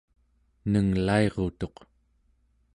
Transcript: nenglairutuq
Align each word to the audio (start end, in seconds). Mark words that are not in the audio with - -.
nenglairutuq 0.71 1.77